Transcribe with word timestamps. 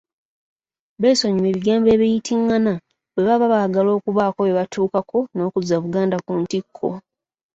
Beesonyiwe 1.01 1.47
ebigambo 1.51 1.87
ebiyitingana 1.95 2.73
bwe 3.13 3.23
baba 3.27 3.47
baagala 3.53 3.89
okubaako 3.97 4.39
bye 4.43 4.57
batuukako 4.59 5.17
n’okuzza 5.33 5.75
Buganda 5.83 6.17
ku 6.25 6.31
ntikko. 6.41 6.87